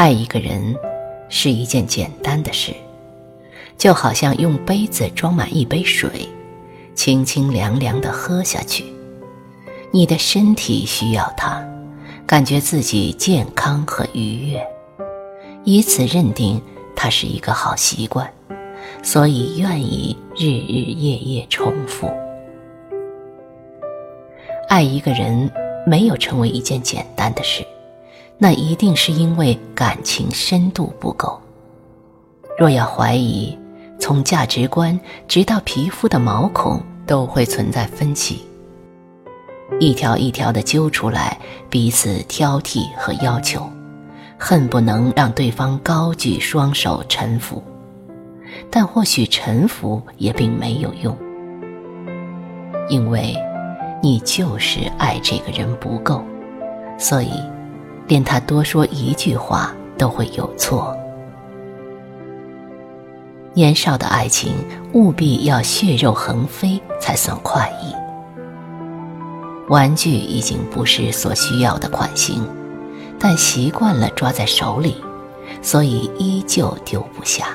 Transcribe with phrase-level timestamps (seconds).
[0.00, 0.74] 爱一个人
[1.28, 2.72] 是一件简单的事，
[3.76, 6.26] 就好像用杯子装满一杯水，
[6.94, 8.82] 清清凉凉的喝下去。
[9.90, 11.62] 你的身体需要它，
[12.26, 14.66] 感觉自己健康和愉悦，
[15.64, 16.62] 以此认定
[16.96, 18.32] 它是一个好习惯，
[19.02, 22.10] 所以愿意日日夜夜重复。
[24.66, 25.52] 爱一个人
[25.86, 27.62] 没有成为一件简单的事。
[28.42, 31.38] 那一定是因为感情深度不够。
[32.58, 33.56] 若要怀疑，
[33.98, 34.98] 从价值观
[35.28, 38.42] 直到皮肤的毛孔都会存在分歧，
[39.78, 43.68] 一条一条的揪出来，彼此挑剔和要求，
[44.38, 47.62] 恨不能让对方高举双手臣服。
[48.70, 51.14] 但或许臣服也并没有用，
[52.88, 53.36] 因为
[54.02, 56.24] 你就是爱这个人不够，
[56.98, 57.30] 所以。
[58.10, 60.96] 连他多说一句话都会有错。
[63.54, 64.52] 年少的爱情
[64.92, 67.94] 务必要血肉横飞才算快意。
[69.68, 72.44] 玩具已经不是所需要的款型，
[73.16, 74.96] 但习惯了抓在手里，
[75.62, 77.46] 所以依旧丢不下。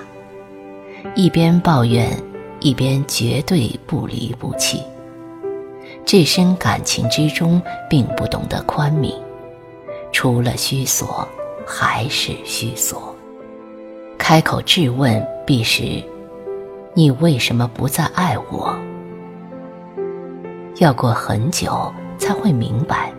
[1.16, 2.18] 一边抱怨，
[2.62, 4.82] 一边绝对不离不弃。
[6.06, 9.14] 置身感情之中，并不懂得宽悯。
[10.16, 11.28] 除了虚所，
[11.68, 13.14] 还是虚所。
[14.18, 16.02] 开口质问，必是：
[16.94, 18.74] 你为什么不再爱我？
[20.78, 23.12] 要过很久才会明白，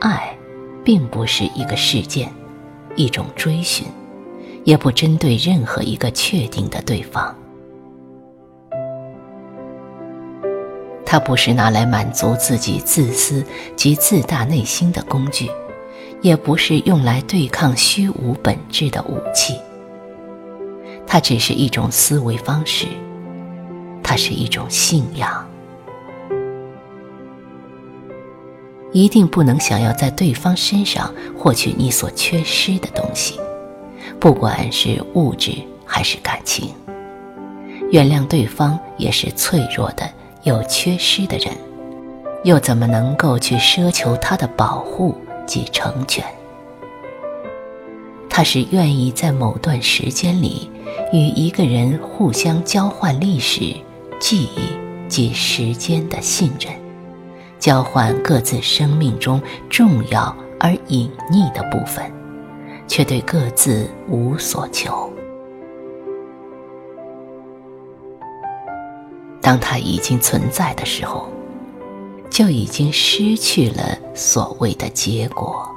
[0.00, 0.36] 爱，
[0.82, 2.28] 并不是一个事件，
[2.96, 3.86] 一种追寻，
[4.64, 7.32] 也不针对任何一个确定的对方。
[11.06, 13.44] 它不是拿来满足自己自私
[13.76, 15.48] 及自大内心的工具。
[16.22, 19.56] 也不是用来对抗虚无本质的武器，
[21.04, 22.86] 它只是一种思维方式，
[24.04, 25.44] 它是一种信仰。
[28.92, 33.40] 一定不能想要在对方身上获取你所缺失的东西，
[34.20, 35.52] 不管是物质
[35.84, 36.72] 还是感情。
[37.90, 40.08] 原谅对方也是脆弱的、
[40.44, 41.52] 有缺失的人，
[42.44, 45.16] 又怎么能够去奢求他的保护？
[45.46, 46.24] 即成全，
[48.28, 50.70] 他是愿意在某段时间里
[51.12, 53.74] 与一个人互相交换历史、
[54.18, 56.72] 记忆及时间的信任，
[57.58, 62.04] 交换各自生命中重要而隐匿的部分，
[62.86, 65.12] 却对各自无所求。
[69.40, 71.28] 当他已经存在的时候。
[72.32, 75.71] 就已经失去了所谓的结果。